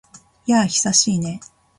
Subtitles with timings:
[0.47, 1.41] やあ、久しいね。